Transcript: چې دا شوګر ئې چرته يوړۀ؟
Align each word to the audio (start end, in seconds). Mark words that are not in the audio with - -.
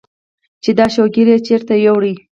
چې 0.63 0.71
دا 0.77 0.85
شوګر 0.95 1.27
ئې 1.31 1.37
چرته 1.47 1.73
يوړۀ؟ 1.85 2.13